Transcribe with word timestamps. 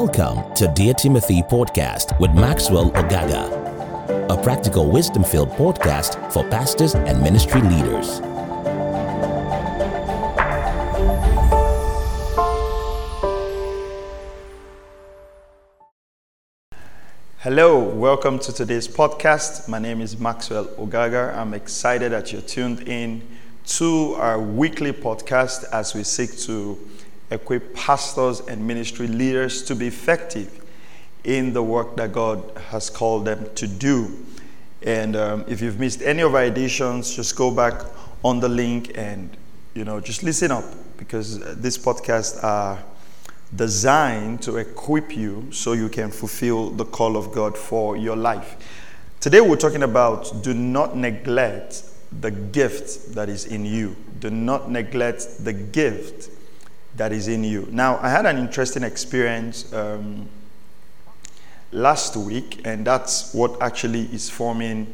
Welcome 0.00 0.52
to 0.56 0.68
Dear 0.74 0.92
Timothy 0.92 1.40
podcast 1.40 2.20
with 2.20 2.30
Maxwell 2.32 2.90
Ogaga, 2.90 4.28
a 4.28 4.36
practical 4.42 4.90
wisdom 4.90 5.24
filled 5.24 5.48
podcast 5.52 6.30
for 6.30 6.46
pastors 6.50 6.94
and 6.94 7.22
ministry 7.22 7.62
leaders. 7.62 8.18
Hello, 17.38 17.82
welcome 17.82 18.38
to 18.40 18.52
today's 18.52 18.86
podcast. 18.86 19.66
My 19.66 19.78
name 19.78 20.02
is 20.02 20.20
Maxwell 20.20 20.66
Ogaga. 20.76 21.34
I'm 21.34 21.54
excited 21.54 22.12
that 22.12 22.34
you're 22.34 22.42
tuned 22.42 22.86
in 22.86 23.26
to 23.64 24.14
our 24.18 24.38
weekly 24.38 24.92
podcast 24.92 25.64
as 25.72 25.94
we 25.94 26.02
seek 26.02 26.36
to 26.40 26.78
equip 27.30 27.74
pastors 27.74 28.40
and 28.40 28.66
ministry 28.66 29.06
leaders 29.06 29.62
to 29.64 29.74
be 29.74 29.86
effective 29.86 30.64
in 31.24 31.52
the 31.52 31.62
work 31.62 31.96
that 31.96 32.12
God 32.12 32.42
has 32.68 32.88
called 32.88 33.24
them 33.24 33.48
to 33.56 33.66
do. 33.66 34.24
And 34.82 35.16
um, 35.16 35.44
if 35.48 35.60
you've 35.60 35.80
missed 35.80 36.02
any 36.02 36.22
of 36.22 36.34
our 36.34 36.44
editions, 36.44 37.16
just 37.16 37.36
go 37.36 37.50
back 37.50 37.82
on 38.22 38.40
the 38.40 38.48
link 38.48 38.92
and 38.94 39.36
you 39.74 39.84
know 39.84 40.00
just 40.00 40.22
listen 40.22 40.50
up 40.50 40.64
because 40.96 41.38
this 41.60 41.76
podcast 41.76 42.42
are 42.42 42.78
designed 43.54 44.42
to 44.42 44.56
equip 44.56 45.16
you 45.16 45.46
so 45.52 45.72
you 45.72 45.88
can 45.88 46.10
fulfill 46.10 46.70
the 46.70 46.84
call 46.84 47.16
of 47.16 47.32
God 47.32 47.56
for 47.56 47.96
your 47.96 48.16
life. 48.16 48.56
Today 49.20 49.40
we're 49.40 49.56
talking 49.56 49.82
about 49.82 50.42
do 50.42 50.54
not 50.54 50.96
neglect 50.96 51.84
the 52.20 52.30
gift 52.30 53.14
that 53.14 53.28
is 53.28 53.46
in 53.46 53.64
you. 53.64 53.96
Do 54.20 54.30
not 54.30 54.70
neglect 54.70 55.44
the 55.44 55.52
gift 55.52 56.30
that 56.96 57.12
is 57.12 57.28
in 57.28 57.44
you. 57.44 57.68
Now, 57.70 57.98
I 57.98 58.08
had 58.08 58.26
an 58.26 58.38
interesting 58.38 58.82
experience 58.82 59.72
um, 59.72 60.28
last 61.72 62.16
week, 62.16 62.62
and 62.64 62.86
that's 62.86 63.34
what 63.34 63.60
actually 63.60 64.02
is 64.12 64.30
forming 64.30 64.92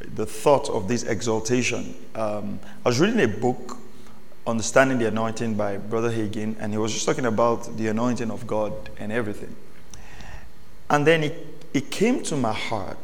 the 0.00 0.26
thought 0.26 0.68
of 0.68 0.88
this 0.88 1.04
exaltation. 1.04 1.94
Um, 2.14 2.60
I 2.84 2.88
was 2.88 3.00
reading 3.00 3.20
a 3.20 3.28
book, 3.28 3.78
Understanding 4.46 4.98
the 4.98 5.08
Anointing 5.08 5.54
by 5.54 5.78
Brother 5.78 6.10
Hagin, 6.10 6.56
and 6.58 6.72
he 6.72 6.78
was 6.78 6.92
just 6.92 7.06
talking 7.06 7.26
about 7.26 7.76
the 7.76 7.88
anointing 7.88 8.30
of 8.30 8.46
God 8.46 8.72
and 8.98 9.10
everything. 9.10 9.54
And 10.90 11.06
then 11.06 11.24
it, 11.24 11.46
it 11.72 11.90
came 11.90 12.22
to 12.24 12.36
my 12.36 12.52
heart 12.52 12.98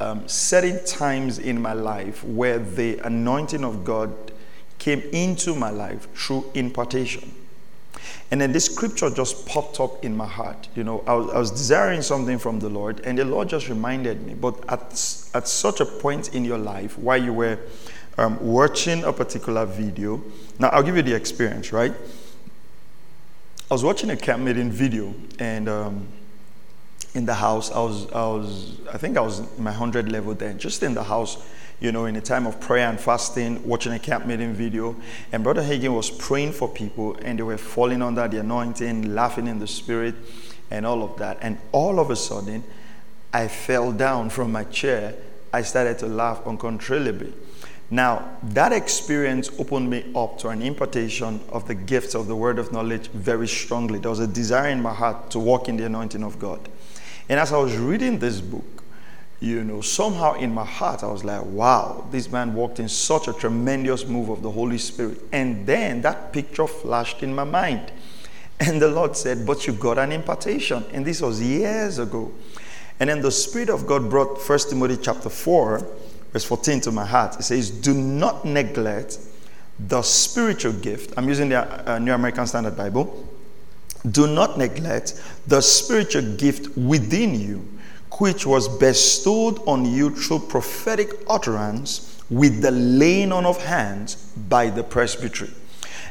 um, 0.00 0.26
certain 0.26 0.82
times 0.86 1.38
in 1.38 1.60
my 1.60 1.74
life 1.74 2.24
where 2.24 2.58
the 2.58 2.98
anointing 2.98 3.64
of 3.64 3.84
God 3.84 4.32
came 4.78 5.00
into 5.12 5.54
my 5.54 5.68
life 5.68 6.08
through 6.14 6.50
impartation. 6.54 7.34
And 8.30 8.40
then 8.40 8.52
this 8.52 8.66
scripture 8.66 9.10
just 9.10 9.44
popped 9.46 9.80
up 9.80 10.04
in 10.04 10.16
my 10.16 10.26
heart. 10.26 10.68
You 10.76 10.84
know, 10.84 11.02
I 11.06 11.14
was, 11.14 11.30
I 11.30 11.38
was 11.38 11.50
desiring 11.50 12.00
something 12.00 12.38
from 12.38 12.60
the 12.60 12.68
Lord, 12.68 13.00
and 13.00 13.18
the 13.18 13.24
Lord 13.24 13.48
just 13.48 13.68
reminded 13.68 14.24
me. 14.24 14.34
But 14.34 14.54
at, 14.68 14.82
at 15.34 15.48
such 15.48 15.80
a 15.80 15.84
point 15.84 16.32
in 16.34 16.44
your 16.44 16.58
life, 16.58 16.96
while 16.96 17.20
you 17.20 17.32
were 17.32 17.58
um, 18.18 18.38
watching 18.40 19.02
a 19.02 19.12
particular 19.12 19.66
video, 19.66 20.22
now 20.60 20.68
I'll 20.68 20.82
give 20.84 20.96
you 20.96 21.02
the 21.02 21.14
experience, 21.14 21.72
right? 21.72 21.92
I 23.68 23.74
was 23.74 23.82
watching 23.82 24.10
a 24.10 24.16
camp 24.16 24.42
meeting 24.42 24.70
video, 24.70 25.12
and 25.40 25.68
um, 25.68 26.06
in 27.14 27.26
the 27.26 27.34
house, 27.34 27.72
I 27.72 27.80
was, 27.80 28.12
I 28.12 28.26
was, 28.26 28.78
I 28.92 28.98
think 28.98 29.16
I 29.16 29.22
was 29.22 29.40
my 29.58 29.70
100 29.70 30.10
level 30.12 30.34
then, 30.34 30.58
just 30.58 30.84
in 30.84 30.94
the 30.94 31.02
house 31.02 31.44
you 31.80 31.92
know, 31.92 32.04
in 32.04 32.14
a 32.16 32.20
time 32.20 32.46
of 32.46 32.60
prayer 32.60 32.88
and 32.88 33.00
fasting, 33.00 33.66
watching 33.66 33.92
a 33.92 33.98
camp 33.98 34.26
meeting 34.26 34.52
video. 34.52 34.94
And 35.32 35.42
Brother 35.42 35.62
Hagin 35.62 35.94
was 35.94 36.10
praying 36.10 36.52
for 36.52 36.68
people, 36.68 37.16
and 37.22 37.38
they 37.38 37.42
were 37.42 37.58
falling 37.58 38.02
under 38.02 38.28
the 38.28 38.40
anointing, 38.40 39.14
laughing 39.14 39.46
in 39.46 39.58
the 39.58 39.66
spirit, 39.66 40.14
and 40.70 40.86
all 40.86 41.02
of 41.02 41.18
that. 41.18 41.38
And 41.40 41.58
all 41.72 41.98
of 41.98 42.10
a 42.10 42.16
sudden, 42.16 42.62
I 43.32 43.48
fell 43.48 43.92
down 43.92 44.30
from 44.30 44.52
my 44.52 44.64
chair. 44.64 45.14
I 45.52 45.62
started 45.62 45.98
to 46.00 46.06
laugh 46.06 46.46
uncontrollably. 46.46 47.32
Now, 47.90 48.38
that 48.42 48.72
experience 48.72 49.50
opened 49.58 49.90
me 49.90 50.12
up 50.14 50.38
to 50.40 50.48
an 50.48 50.62
impartation 50.62 51.40
of 51.48 51.66
the 51.66 51.74
gifts 51.74 52.14
of 52.14 52.28
the 52.28 52.36
word 52.36 52.60
of 52.60 52.70
knowledge 52.72 53.08
very 53.08 53.48
strongly. 53.48 53.98
There 53.98 54.10
was 54.10 54.20
a 54.20 54.28
desire 54.28 54.68
in 54.68 54.80
my 54.80 54.94
heart 54.94 55.30
to 55.30 55.40
walk 55.40 55.68
in 55.68 55.76
the 55.76 55.86
anointing 55.86 56.22
of 56.22 56.38
God. 56.38 56.68
And 57.28 57.40
as 57.40 57.52
I 57.52 57.58
was 57.58 57.76
reading 57.76 58.20
this 58.20 58.40
book, 58.40 58.79
you 59.40 59.64
know, 59.64 59.80
somehow 59.80 60.34
in 60.34 60.52
my 60.52 60.66
heart, 60.66 61.02
I 61.02 61.06
was 61.06 61.24
like, 61.24 61.42
wow, 61.46 62.06
this 62.10 62.30
man 62.30 62.52
walked 62.52 62.78
in 62.78 62.90
such 62.90 63.26
a 63.26 63.32
tremendous 63.32 64.06
move 64.06 64.28
of 64.28 64.42
the 64.42 64.50
Holy 64.50 64.76
Spirit. 64.76 65.18
And 65.32 65.66
then 65.66 66.02
that 66.02 66.32
picture 66.34 66.66
flashed 66.66 67.22
in 67.22 67.34
my 67.34 67.44
mind. 67.44 67.90
And 68.60 68.80
the 68.82 68.88
Lord 68.88 69.16
said, 69.16 69.46
but 69.46 69.66
you 69.66 69.72
got 69.72 69.98
an 69.98 70.12
impartation. 70.12 70.84
And 70.92 71.06
this 71.06 71.22
was 71.22 71.40
years 71.40 71.98
ago. 71.98 72.30
And 73.00 73.08
then 73.08 73.22
the 73.22 73.30
Spirit 73.30 73.70
of 73.70 73.86
God 73.86 74.10
brought 74.10 74.46
1 74.46 74.58
Timothy 74.68 74.98
chapter 75.02 75.30
4, 75.30 75.86
verse 76.34 76.44
14 76.44 76.82
to 76.82 76.92
my 76.92 77.06
heart. 77.06 77.40
It 77.40 77.44
says, 77.44 77.70
do 77.70 77.94
not 77.94 78.44
neglect 78.44 79.18
the 79.78 80.02
spiritual 80.02 80.74
gift. 80.74 81.14
I'm 81.16 81.26
using 81.26 81.48
the 81.48 81.90
uh, 81.90 81.98
New 81.98 82.12
American 82.12 82.46
Standard 82.46 82.76
Bible. 82.76 83.26
Do 84.10 84.26
not 84.26 84.58
neglect 84.58 85.18
the 85.46 85.62
spiritual 85.62 86.36
gift 86.36 86.76
within 86.76 87.40
you 87.40 87.66
which 88.18 88.46
was 88.46 88.68
bestowed 88.68 89.60
on 89.66 89.84
you 89.84 90.10
through 90.10 90.40
prophetic 90.40 91.10
utterance 91.28 92.20
with 92.30 92.62
the 92.62 92.70
laying 92.70 93.32
on 93.32 93.46
of 93.46 93.62
hands 93.64 94.16
by 94.48 94.70
the 94.70 94.82
presbytery. 94.82 95.50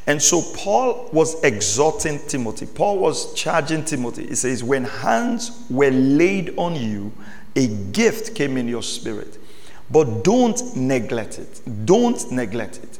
And 0.07 0.21
so 0.21 0.41
Paul 0.55 1.09
was 1.13 1.41
exhorting 1.43 2.19
Timothy. 2.27 2.65
Paul 2.65 2.97
was 2.97 3.33
charging 3.35 3.85
Timothy. 3.85 4.27
He 4.27 4.35
says, 4.35 4.63
When 4.63 4.83
hands 4.83 5.65
were 5.69 5.91
laid 5.91 6.57
on 6.57 6.75
you, 6.75 7.11
a 7.55 7.67
gift 7.67 8.35
came 8.35 8.57
in 8.57 8.67
your 8.67 8.81
spirit. 8.81 9.37
But 9.91 10.23
don't 10.23 10.75
neglect 10.75 11.39
it. 11.39 11.61
Don't 11.85 12.31
neglect 12.31 12.77
it. 12.77 12.99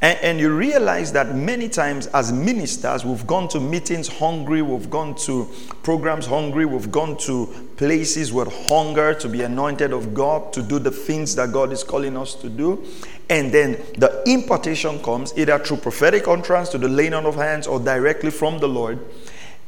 And, 0.00 0.18
and, 0.22 0.40
you 0.40 0.54
realize 0.54 1.10
that 1.12 1.34
many 1.34 1.68
times 1.68 2.06
as 2.08 2.32
ministers, 2.32 3.04
we've 3.04 3.26
gone 3.26 3.48
to 3.48 3.58
meetings 3.58 4.06
hungry, 4.06 4.62
we've 4.62 4.88
gone 4.88 5.16
to 5.16 5.48
programs 5.82 6.24
hungry, 6.24 6.66
we've 6.66 6.92
gone 6.92 7.16
to 7.18 7.46
places 7.76 8.32
with 8.32 8.46
hunger 8.68 9.12
to 9.14 9.28
be 9.28 9.42
anointed 9.42 9.92
of 9.92 10.14
God, 10.14 10.52
to 10.52 10.62
do 10.62 10.78
the 10.78 10.92
things 10.92 11.34
that 11.34 11.52
God 11.52 11.72
is 11.72 11.82
calling 11.82 12.16
us 12.16 12.36
to 12.36 12.48
do. 12.48 12.84
And 13.28 13.52
then 13.52 13.72
the 13.98 14.22
impartation 14.26 15.02
comes 15.02 15.36
either 15.36 15.58
through 15.58 15.78
prophetic 15.78 16.28
utterance 16.28 16.68
to 16.70 16.78
the 16.78 16.88
laying 16.88 17.12
on 17.12 17.26
of 17.26 17.34
hands 17.34 17.66
or 17.66 17.80
directly 17.80 18.30
from 18.30 18.60
the 18.60 18.68
Lord. 18.68 19.00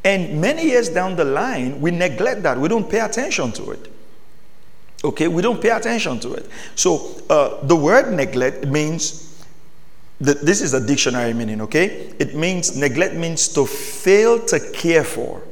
And 0.04 0.40
many 0.40 0.64
years 0.64 0.88
down 0.88 1.16
the 1.16 1.24
line, 1.24 1.80
we 1.80 1.90
neglect 1.90 2.44
that. 2.44 2.56
We 2.56 2.68
don't 2.68 2.88
pay 2.88 3.00
attention 3.00 3.50
to 3.52 3.72
it. 3.72 3.92
Okay, 5.02 5.28
we 5.28 5.42
don't 5.42 5.60
pay 5.60 5.70
attention 5.70 6.20
to 6.20 6.34
it. 6.34 6.48
So 6.74 7.20
uh, 7.28 7.64
the 7.64 7.76
word 7.76 8.12
neglect 8.12 8.66
means 8.66 9.29
the, 10.20 10.34
this 10.34 10.60
is 10.60 10.74
a 10.74 10.86
dictionary 10.86 11.32
meaning, 11.32 11.62
okay? 11.62 12.12
It 12.18 12.34
means 12.34 12.76
neglect 12.76 13.14
means 13.14 13.48
to 13.48 13.64
fail 13.66 14.38
to 14.46 14.60
care 14.72 15.04
for 15.04 15.42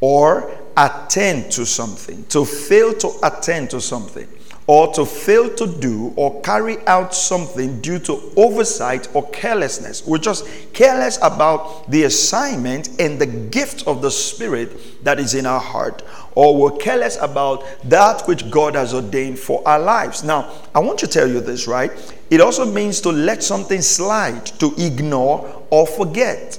or 0.00 0.58
attend 0.76 1.50
to 1.52 1.66
something, 1.66 2.24
to 2.26 2.44
fail 2.44 2.94
to 2.94 3.10
attend 3.22 3.70
to 3.70 3.80
something, 3.80 4.28
or 4.66 4.92
to 4.94 5.04
fail 5.04 5.52
to 5.54 5.66
do 5.66 6.12
or 6.16 6.40
carry 6.42 6.78
out 6.86 7.14
something 7.14 7.80
due 7.80 7.98
to 7.98 8.32
oversight 8.36 9.08
or 9.14 9.28
carelessness. 9.30 10.06
We're 10.06 10.18
just 10.18 10.46
careless 10.72 11.18
about 11.18 11.90
the 11.90 12.04
assignment 12.04 13.00
and 13.00 13.20
the 13.20 13.26
gift 13.26 13.86
of 13.86 14.02
the 14.02 14.10
Spirit 14.10 15.04
that 15.04 15.18
is 15.18 15.34
in 15.34 15.46
our 15.46 15.60
heart, 15.60 16.02
or 16.34 16.56
we're 16.56 16.76
careless 16.78 17.18
about 17.20 17.64
that 17.84 18.26
which 18.28 18.50
God 18.50 18.74
has 18.74 18.94
ordained 18.94 19.38
for 19.38 19.66
our 19.66 19.80
lives. 19.80 20.22
Now, 20.22 20.52
I 20.74 20.78
want 20.78 20.98
to 21.00 21.06
tell 21.08 21.28
you 21.28 21.40
this, 21.40 21.66
right? 21.66 21.90
It 22.32 22.40
also 22.40 22.64
means 22.64 23.02
to 23.02 23.10
let 23.10 23.42
something 23.42 23.82
slide, 23.82 24.46
to 24.58 24.72
ignore 24.78 25.64
or 25.68 25.86
forget. 25.86 26.58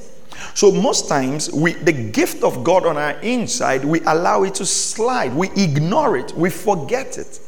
So 0.54 0.72
most 0.72 1.10
times 1.10 1.52
we 1.52 1.74
the 1.74 1.92
gift 1.92 2.44
of 2.44 2.64
God 2.64 2.86
on 2.86 2.96
our 2.96 3.20
inside, 3.22 3.84
we 3.84 4.02
allow 4.02 4.44
it 4.44 4.54
to 4.56 4.68
slide, 4.68 5.34
we 5.34 5.50
ignore 5.56 6.16
it, 6.16 6.32
we 6.34 6.52
forget 6.52 7.18
it. 7.18 7.40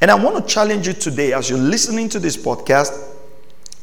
And 0.00 0.12
I 0.12 0.14
want 0.14 0.36
to 0.36 0.54
challenge 0.54 0.86
you 0.86 0.92
today 0.92 1.32
as 1.32 1.50
you're 1.50 1.58
listening 1.58 2.08
to 2.10 2.20
this 2.20 2.36
podcast 2.36 3.15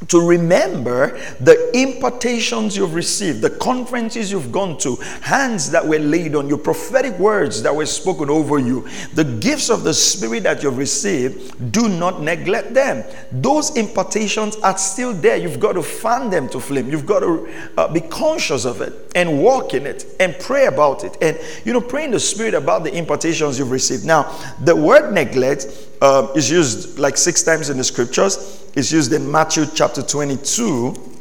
to 0.07 0.25
remember 0.25 1.17
the 1.39 1.71
impartations 1.73 2.75
you've 2.75 2.93
received, 2.93 3.41
the 3.41 3.49
conferences 3.49 4.31
you've 4.31 4.51
gone 4.51 4.77
to, 4.79 4.95
hands 5.21 5.71
that 5.71 5.85
were 5.85 5.99
laid 5.99 6.35
on 6.35 6.49
you, 6.49 6.57
prophetic 6.57 7.17
words 7.19 7.61
that 7.63 7.75
were 7.75 7.85
spoken 7.85 8.29
over 8.29 8.59
you, 8.59 8.87
the 9.13 9.23
gifts 9.23 9.69
of 9.69 9.83
the 9.83 9.93
Spirit 9.93 10.43
that 10.43 10.63
you've 10.63 10.77
received, 10.77 11.71
do 11.71 11.87
not 11.87 12.21
neglect 12.21 12.73
them. 12.73 13.03
Those 13.31 13.75
impartations 13.77 14.55
are 14.57 14.77
still 14.77 15.13
there. 15.13 15.37
You've 15.37 15.59
got 15.59 15.73
to 15.73 15.83
fan 15.83 16.29
them 16.29 16.49
to 16.49 16.59
flame. 16.59 16.89
You've 16.89 17.05
got 17.05 17.19
to 17.19 17.71
uh, 17.77 17.91
be 17.91 18.01
conscious 18.01 18.65
of 18.65 18.81
it 18.81 19.11
and 19.15 19.41
walk 19.41 19.73
in 19.73 19.85
it 19.85 20.05
and 20.19 20.35
pray 20.39 20.65
about 20.65 21.03
it. 21.03 21.17
And, 21.21 21.39
you 21.65 21.73
know, 21.73 21.81
pray 21.81 22.05
in 22.05 22.11
the 22.11 22.19
Spirit 22.19 22.53
about 22.53 22.83
the 22.83 22.93
impartations 22.93 23.59
you've 23.59 23.71
received. 23.71 24.05
Now, 24.05 24.23
the 24.61 24.75
word 24.75 25.13
neglect 25.13 25.67
uh, 26.03 26.27
is 26.35 26.51
used 26.51 26.99
like 26.99 27.15
six 27.15 27.41
times 27.43 27.69
in 27.69 27.77
the 27.77 27.83
scriptures. 27.83 28.61
It's 28.75 28.91
used 28.91 29.13
in 29.13 29.31
Matthew 29.31 29.65
chapter 29.73 30.03
22. 30.03 31.11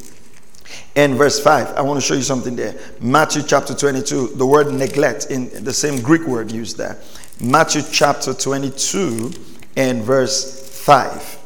And 0.96 1.14
verse 1.14 1.38
5, 1.40 1.68
I 1.76 1.82
want 1.82 2.00
to 2.00 2.06
show 2.06 2.14
you 2.14 2.22
something 2.22 2.56
there. 2.56 2.74
Matthew 3.00 3.42
chapter 3.42 3.74
22, 3.74 4.32
the 4.34 4.44
word 4.44 4.72
neglect 4.72 5.30
in 5.30 5.64
the 5.64 5.72
same 5.72 6.02
Greek 6.02 6.26
word 6.26 6.50
used 6.50 6.76
there. 6.76 6.98
Matthew 7.40 7.82
chapter 7.92 8.34
22 8.34 9.32
and 9.76 10.02
verse 10.02 10.68
5. 10.84 11.38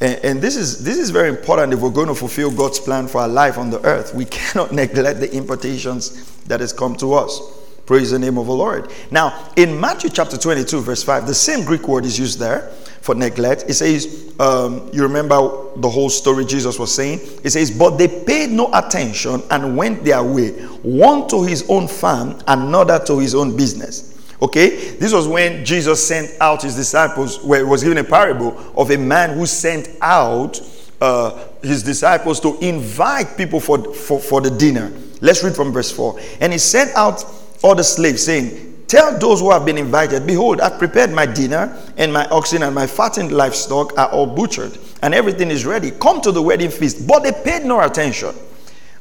And, 0.00 0.24
and, 0.24 0.42
this 0.42 0.56
is 0.56 0.84
this 0.84 0.98
is 0.98 1.10
very 1.10 1.28
important 1.28 1.72
if 1.72 1.80
we're 1.80 1.90
going 1.90 2.08
to 2.08 2.14
fulfill 2.14 2.50
God's 2.50 2.80
plan 2.80 3.08
for 3.08 3.22
our 3.22 3.28
life 3.28 3.56
on 3.56 3.70
the 3.70 3.80
earth. 3.84 4.14
We 4.14 4.24
cannot 4.38 4.72
neglect 4.72 5.20
the 5.20 5.34
impartations 5.34 6.36
that 6.42 6.60
has 6.60 6.72
come 6.72 6.96
to 6.96 7.14
us. 7.14 7.61
Praise 7.92 8.10
the 8.10 8.18
name 8.18 8.38
of 8.38 8.46
the 8.46 8.54
Lord. 8.54 8.90
Now, 9.10 9.50
in 9.54 9.78
Matthew 9.78 10.08
chapter 10.08 10.38
22, 10.38 10.80
verse 10.80 11.02
5, 11.02 11.26
the 11.26 11.34
same 11.34 11.62
Greek 11.62 11.86
word 11.86 12.06
is 12.06 12.18
used 12.18 12.38
there 12.38 12.70
for 13.02 13.14
neglect. 13.14 13.64
It 13.68 13.74
says, 13.74 14.32
um, 14.40 14.88
you 14.94 15.02
remember 15.02 15.34
the 15.76 15.90
whole 15.90 16.08
story 16.08 16.46
Jesus 16.46 16.78
was 16.78 16.94
saying? 16.94 17.20
It 17.44 17.50
says, 17.50 17.70
But 17.70 17.98
they 17.98 18.08
paid 18.08 18.48
no 18.48 18.70
attention 18.72 19.42
and 19.50 19.76
went 19.76 20.04
their 20.04 20.22
way, 20.22 20.52
one 20.80 21.28
to 21.28 21.42
his 21.42 21.68
own 21.68 21.86
farm, 21.86 22.40
another 22.48 22.98
to 23.04 23.18
his 23.18 23.34
own 23.34 23.58
business. 23.58 24.18
Okay, 24.40 24.96
this 24.96 25.12
was 25.12 25.28
when 25.28 25.62
Jesus 25.62 26.02
sent 26.08 26.30
out 26.40 26.62
his 26.62 26.74
disciples, 26.74 27.44
where 27.44 27.60
it 27.60 27.68
was 27.68 27.82
given 27.82 27.98
a 27.98 28.04
parable 28.04 28.58
of 28.74 28.90
a 28.90 28.96
man 28.96 29.36
who 29.36 29.44
sent 29.44 29.90
out 30.00 30.58
uh, 31.02 31.46
his 31.62 31.82
disciples 31.82 32.40
to 32.40 32.58
invite 32.60 33.36
people 33.36 33.60
for, 33.60 33.92
for, 33.92 34.18
for 34.18 34.40
the 34.40 34.50
dinner. 34.50 34.90
Let's 35.20 35.44
read 35.44 35.54
from 35.54 35.72
verse 35.72 35.92
4. 35.92 36.18
And 36.40 36.54
he 36.54 36.58
sent 36.58 36.90
out 36.96 37.22
all 37.62 37.74
the 37.74 37.84
slaves, 37.84 38.24
saying, 38.24 38.72
Tell 38.86 39.18
those 39.18 39.40
who 39.40 39.50
have 39.50 39.64
been 39.64 39.78
invited, 39.78 40.26
Behold, 40.26 40.60
I've 40.60 40.78
prepared 40.78 41.12
my 41.12 41.24
dinner, 41.24 41.74
and 41.96 42.12
my 42.12 42.28
oxen 42.28 42.62
and 42.62 42.74
my 42.74 42.86
fattened 42.86 43.32
livestock 43.32 43.96
are 43.96 44.10
all 44.10 44.26
butchered, 44.26 44.76
and 45.02 45.14
everything 45.14 45.50
is 45.50 45.64
ready. 45.64 45.92
Come 45.92 46.20
to 46.20 46.30
the 46.30 46.42
wedding 46.42 46.70
feast. 46.70 47.06
But 47.06 47.22
they 47.22 47.32
paid 47.32 47.64
no 47.64 47.80
attention. 47.80 48.34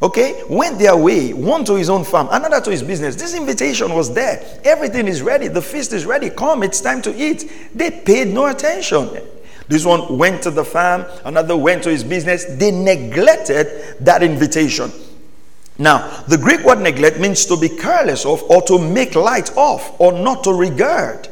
Okay, 0.01 0.43
went 0.49 0.79
their 0.79 0.95
way, 0.95 1.33
one 1.33 1.63
to 1.65 1.75
his 1.75 1.89
own 1.89 2.03
farm, 2.03 2.27
another 2.31 2.61
to 2.61 2.71
his 2.71 2.81
business. 2.81 3.15
This 3.15 3.35
invitation 3.35 3.93
was 3.93 4.13
there. 4.13 4.41
Everything 4.63 5.07
is 5.07 5.21
ready. 5.21 5.47
The 5.47 5.61
feast 5.61 5.93
is 5.93 6.05
ready. 6.05 6.29
Come, 6.29 6.63
it's 6.63 6.81
time 6.81 7.01
to 7.03 7.15
eat. 7.15 7.51
They 7.75 7.91
paid 7.91 8.29
no 8.29 8.47
attention. 8.47 9.09
This 9.67 9.85
one 9.85 10.17
went 10.17 10.41
to 10.43 10.51
the 10.51 10.65
farm, 10.65 11.05
another 11.23 11.55
went 11.55 11.83
to 11.83 11.89
his 11.89 12.03
business. 12.03 12.45
They 12.45 12.71
neglected 12.71 13.97
that 13.99 14.23
invitation. 14.23 14.91
Now, 15.81 16.21
the 16.27 16.37
Greek 16.37 16.63
word 16.63 16.79
neglect 16.79 17.19
means 17.19 17.43
to 17.47 17.57
be 17.57 17.67
careless 17.67 18.23
of 18.23 18.43
or 18.43 18.61
to 18.63 18.77
make 18.77 19.15
light 19.15 19.49
of 19.57 19.95
or 19.97 20.13
not 20.13 20.43
to 20.43 20.53
regard. 20.53 21.27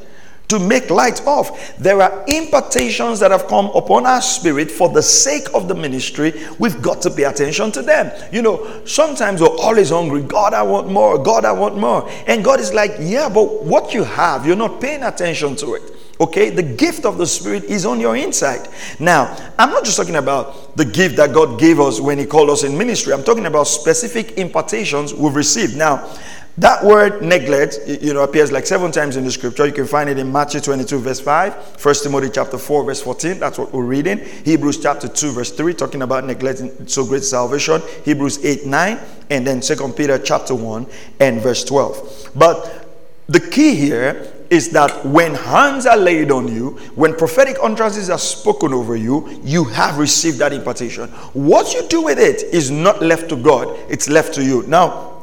To 0.48 0.58
make 0.58 0.90
light 0.90 1.22
of. 1.28 1.52
There 1.78 2.02
are 2.02 2.26
impartations 2.28 3.20
that 3.20 3.30
have 3.30 3.46
come 3.46 3.68
upon 3.76 4.08
our 4.08 4.24
spirit 4.24 4.72
for 4.72 4.90
the 4.90 5.04
sake 5.04 5.48
of 5.54 5.68
the 5.68 5.76
ministry. 5.76 6.34
We've 6.58 6.82
got 6.82 7.04
to 7.04 7.12
pay 7.12 7.26
attention 7.26 7.72
to 7.74 7.84
them. 7.84 8.12
You 8.32 8.42
know, 8.42 8.84
sometimes 8.86 9.40
we're 9.40 9.56
always 9.56 9.92
hungry. 9.92 10.24
God, 10.24 10.56
I 10.56 10.64
want 10.64 10.90
more. 10.90 11.20
God, 11.22 11.46
I 11.46 11.52
want 11.52 11.78
more. 11.78 12.10
And 12.26 12.44
God 12.44 12.60
is 12.60 12.74
like, 12.74 12.94
yeah, 13.00 13.30
but 13.30 13.64
what 13.64 13.94
you 13.94 14.04
have, 14.04 14.48
you're 14.48 14.56
not 14.56 14.82
paying 14.82 15.04
attention 15.04 15.56
to 15.58 15.76
it. 15.76 15.99
Okay, 16.22 16.50
the 16.50 16.64
gift 16.64 17.06
of 17.06 17.18
the 17.18 17.26
Spirit 17.26 17.64
is 17.64 17.86
on 17.86 18.02
your 18.02 18.18
inside. 18.18 18.68
Now, 19.00 19.36
I'm 19.58 19.70
not 19.70 19.86
just 19.86 19.96
talking 19.96 20.18
about 20.18 20.76
the 20.76 20.84
gift 20.84 21.16
that 21.16 21.34
God 21.34 21.58
gave 21.58 21.80
us 21.80 22.02
when 22.02 22.18
He 22.18 22.26
called 22.26 22.50
us 22.50 22.64
in 22.64 22.78
ministry, 22.78 23.14
I'm 23.14 23.24
talking 23.24 23.46
about 23.46 23.68
specific 23.68 24.32
impartations 24.32 25.14
we've 25.14 25.36
received. 25.36 25.78
Now, 25.78 26.14
that 26.58 26.84
word 26.84 27.22
neglect, 27.22 27.80
you 27.88 28.14
know, 28.14 28.24
appears 28.24 28.52
like 28.52 28.68
seven 28.68 28.92
times 28.92 29.16
in 29.16 29.24
the 29.24 29.32
scripture. 29.32 29.66
You 29.66 29.72
can 29.72 29.88
find 29.88 30.10
it 30.10 30.20
in 30.20 30.30
Matthew 30.30 30.60
22, 30.60 31.00
verse 31.00 31.22
5, 31.22 31.82
1 31.82 31.96
Timothy 32.04 32.30
chapter 32.34 32.58
4, 32.58 32.84
verse 32.84 33.02
14. 33.02 33.40
That's 33.40 33.58
what 33.58 33.72
we're 33.72 33.86
reading. 33.86 34.20
Hebrews 34.44 34.80
chapter 34.82 35.08
2, 35.08 35.32
verse 35.32 35.52
3, 35.52 35.74
talking 35.74 36.02
about 36.02 36.26
neglecting 36.26 36.86
so 36.86 37.06
great 37.06 37.24
salvation. 37.24 37.82
Hebrews 38.04 38.44
8, 38.44 38.66
9, 38.66 39.00
and 39.30 39.48
then 39.48 39.62
2 39.62 39.94
Peter 39.94 40.20
chapter 40.20 40.54
1 40.54 40.86
and 41.22 41.40
verse 41.40 41.64
12. 41.64 42.32
But 42.36 42.88
the 43.28 43.40
key 43.40 43.76
here 43.76 44.34
is 44.50 44.70
that 44.70 45.06
when 45.06 45.36
hands 45.36 45.86
are 45.86 45.98
laid 45.98 46.32
on 46.32 46.48
you, 46.48 46.72
when 46.96 47.16
prophetic 47.16 47.58
utterances 47.62 48.10
are 48.10 48.18
spoken 48.18 48.74
over 48.74 48.96
you, 48.96 49.40
you 49.44 49.64
have 49.64 49.98
received 49.98 50.40
that 50.40 50.54
impartation. 50.54 51.08
What 51.34 51.74
you 51.74 51.88
do 51.88 52.02
with 52.02 52.20
it 52.20 52.44
is 52.54 52.72
not 52.72 53.02
left 53.02 53.30
to 53.30 53.36
God, 53.36 53.78
it's 53.90 54.10
left 54.10 54.34
to 54.36 54.44
you. 54.44 54.64
Now, 54.68 55.20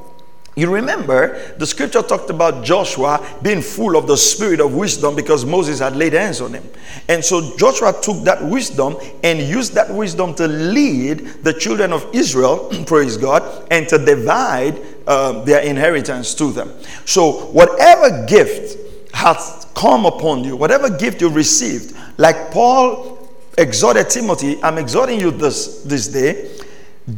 you 0.58 0.72
remember 0.72 1.54
the 1.58 1.66
scripture 1.66 2.00
talked 2.00 2.30
about 2.30 2.64
Joshua 2.64 3.22
being 3.42 3.60
full 3.60 3.94
of 3.94 4.06
the 4.06 4.16
spirit 4.16 4.58
of 4.58 4.74
wisdom 4.74 5.14
because 5.14 5.44
Moses 5.44 5.80
had 5.80 5.94
laid 5.94 6.14
hands 6.14 6.40
on 6.40 6.54
him. 6.54 6.64
And 7.08 7.22
so 7.22 7.54
Joshua 7.58 7.92
took 8.00 8.24
that 8.24 8.42
wisdom 8.42 8.96
and 9.22 9.38
used 9.38 9.74
that 9.74 9.92
wisdom 9.92 10.34
to 10.36 10.48
lead 10.48 11.18
the 11.44 11.52
children 11.52 11.92
of 11.92 12.08
Israel, 12.14 12.70
praise 12.86 13.18
God, 13.18 13.68
and 13.70 13.86
to 13.88 13.98
divide 13.98 14.80
uh, 15.06 15.44
their 15.44 15.60
inheritance 15.60 16.34
to 16.36 16.50
them. 16.50 16.72
So, 17.04 17.46
whatever 17.48 18.24
gift 18.26 18.85
has 19.16 19.66
come 19.74 20.04
upon 20.04 20.44
you, 20.44 20.56
whatever 20.56 20.90
gift 20.90 21.22
you 21.22 21.30
received, 21.30 21.96
like 22.18 22.50
Paul 22.50 23.18
exhorted 23.56 24.10
Timothy, 24.10 24.62
I'm 24.62 24.76
exhorting 24.76 25.18
you 25.18 25.30
this, 25.30 25.82
this 25.84 26.08
day, 26.08 26.54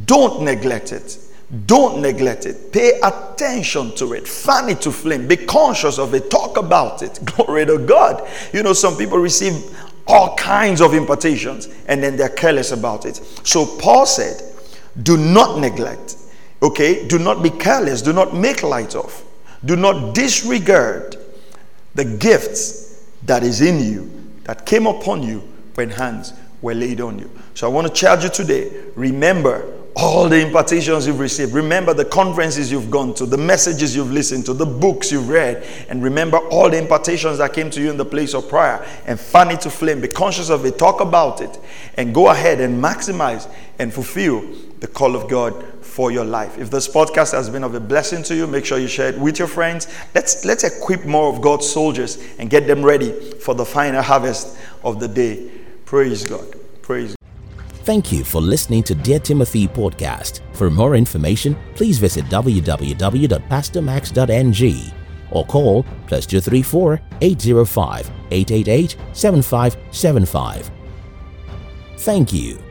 don't 0.05 0.43
neglect 0.43 0.93
it. 0.93 1.19
Don't 1.67 2.01
neglect 2.01 2.47
it. 2.47 2.73
Pay 2.73 3.01
attention 3.03 3.97
to 3.97 4.13
it. 4.13 4.29
Fan 4.29 4.69
it 4.69 4.81
to 4.83 4.93
flame. 4.93 5.27
Be 5.27 5.37
conscious 5.37 5.99
of 5.99 6.15
it. 6.15 6.31
Talk 6.31 6.57
about 6.57 7.03
it. 7.03 7.19
Glory 7.25 7.67
to 7.67 7.79
God. 7.79 8.29
You 8.53 8.63
know, 8.63 8.75
some 8.75 8.97
people 8.97 9.19
receive 9.19 9.77
all 10.07 10.37
kinds 10.37 10.81
of 10.81 10.95
impartations 10.95 11.69
and 11.87 12.01
then 12.01 12.17
they're 12.17 12.29
careless 12.29 12.71
about 12.71 13.07
it. 13.07 13.17
So 13.43 13.67
Paul 13.79 14.07
said, 14.07 14.41
do 15.03 15.17
not 15.17 15.59
neglect. 15.59 16.15
Okay? 16.63 17.09
Do 17.09 17.19
not 17.19 17.43
be 17.43 17.51
careless. 17.51 18.03
Do 18.03 18.13
not 18.13 18.37
make 18.37 18.63
light 18.63 18.95
of. 18.95 19.25
Do 19.65 19.75
not 19.75 20.15
disregard 20.15 21.17
the 21.99 22.05
gifts 22.05 23.05
that 23.25 23.43
is 23.43 23.61
in 23.61 23.85
you, 23.85 24.09
that 24.45 24.65
came 24.65 24.87
upon 24.87 25.21
you 25.21 25.41
when 25.75 25.91
hands 25.91 26.33
were 26.63 26.75
laid 26.75 27.01
on 27.01 27.19
you. 27.19 27.29
So 27.55 27.69
I 27.69 27.71
want 27.73 27.89
to 27.89 27.93
charge 27.93 28.23
you 28.23 28.31
today. 28.31 28.71
Remember 28.95 29.75
all 29.97 30.29
the 30.29 30.41
impartations 30.41 31.09
you've 31.09 31.19
received. 31.19 31.53
Remember 31.53 31.93
the 31.93 32.05
conferences 32.05 32.71
you've 32.71 32.89
gone 32.89 33.15
to, 33.15 33.27
the 33.27 33.37
messages 33.37 33.97
you've 33.97 34.13
listened 34.13 34.47
to, 34.47 34.55
the 34.55 34.65
books 34.65 35.11
you've 35.11 35.29
read. 35.29 35.67
And 35.89 36.01
remember 36.01 36.39
all 36.39 36.71
the 36.71 36.79
impartations 36.79 37.39
that 37.39 37.53
came 37.53 37.69
to 37.71 37.81
you 37.81 37.91
in 37.91 37.97
the 37.97 38.05
place 38.05 38.33
of 38.33 38.49
prayer. 38.49 38.87
And 39.07 39.19
fan 39.19 39.51
it 39.51 39.61
to 39.63 39.71
flame. 39.71 40.01
Be 40.01 40.07
conscious 40.07 40.51
of 40.51 40.65
it. 40.67 40.79
Talk 40.79 41.01
about 41.01 41.41
it. 41.41 41.59
And 41.97 42.15
go 42.15 42.29
ahead 42.29 42.61
and 42.61 42.81
maximize 42.81 43.53
and 43.81 43.93
fulfill 43.93 44.43
the 44.79 44.87
call 44.87 45.17
of 45.17 45.29
God 45.29 45.78
for 45.99 46.11
your 46.13 46.25
life. 46.25 46.57
If 46.59 46.71
this 46.71 46.87
podcast 46.87 47.33
has 47.33 47.51
been 47.51 47.65
of 47.65 47.75
a 47.75 47.81
blessing 47.81 48.23
to 48.23 48.37
you, 48.37 48.47
make 48.47 48.65
sure 48.65 48.79
you 48.79 48.87
share 48.87 49.09
it 49.09 49.19
with 49.19 49.41
your 49.41 49.49
friends. 49.49 49.89
Let's 50.15 50.45
let's 50.45 50.63
equip 50.63 51.05
more 51.05 51.29
of 51.29 51.41
God's 51.41 51.69
soldiers 51.69 52.25
and 52.39 52.49
get 52.49 52.69
them 52.69 52.85
ready 52.85 53.11
for 53.41 53.53
the 53.53 53.65
final 53.65 54.01
harvest 54.01 54.57
of 54.85 55.01
the 55.01 55.09
day. 55.09 55.51
Praise 55.87 56.25
God. 56.25 56.55
Praise 56.83 57.17
God. 57.17 57.19
Thank 57.83 58.13
you 58.13 58.23
for 58.23 58.41
listening 58.41 58.85
to 58.85 58.95
Dear 58.95 59.19
Timothy 59.19 59.67
podcast. 59.67 60.41
For 60.53 60.71
more 60.71 60.95
information, 60.95 61.57
please 61.75 61.99
visit 61.99 62.27
www.pastormax.ng 62.27 64.93
or 65.33 65.45
call 65.47 65.85
plus 66.07 66.27
234 66.27 67.01
805 67.23 68.11
888 68.31 68.97
7575. 69.15 70.71
Thank 71.97 72.33
you. 72.33 72.68